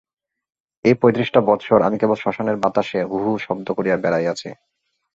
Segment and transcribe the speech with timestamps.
[0.85, 4.49] এই পঁয়ত্রিশটা বৎসর আমি কেবল শ্মশানের বাতাসে হুহু শব্দ করিয়া বেড়াইয়াছি।